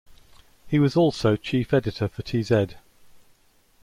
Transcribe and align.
He 0.67 0.79
was 0.79 0.97
also 0.97 1.35
chief 1.35 1.75
editor 1.75 2.07
for 2.07 2.23
tz. 2.23 2.51